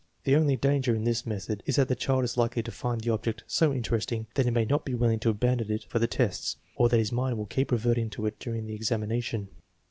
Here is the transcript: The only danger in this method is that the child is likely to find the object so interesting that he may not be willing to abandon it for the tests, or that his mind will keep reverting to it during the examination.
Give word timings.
The 0.23 0.35
only 0.35 0.55
danger 0.55 0.95
in 0.95 1.03
this 1.03 1.27
method 1.27 1.61
is 1.67 1.75
that 1.75 1.87
the 1.87 1.95
child 1.95 2.23
is 2.23 2.35
likely 2.35 2.63
to 2.63 2.71
find 2.71 3.01
the 3.01 3.11
object 3.11 3.43
so 3.45 3.71
interesting 3.71 4.25
that 4.33 4.45
he 4.45 4.49
may 4.51 4.65
not 4.65 4.83
be 4.83 4.95
willing 4.95 5.19
to 5.19 5.29
abandon 5.29 5.69
it 5.71 5.83
for 5.89 5.99
the 5.99 6.07
tests, 6.07 6.57
or 6.75 6.89
that 6.89 6.97
his 6.97 7.11
mind 7.11 7.37
will 7.37 7.45
keep 7.45 7.71
reverting 7.71 8.09
to 8.09 8.25
it 8.25 8.39
during 8.39 8.65
the 8.65 8.73
examination. 8.73 9.49